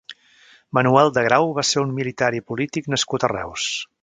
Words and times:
Manuel 0.77 1.11
de 1.17 1.25
Grau 1.27 1.53
va 1.59 1.67
ser 1.73 1.83
un 1.83 1.93
militar 2.01 2.31
i 2.39 2.43
polític 2.49 2.93
nascut 2.97 3.29
a 3.31 3.35
Reus. 3.39 3.69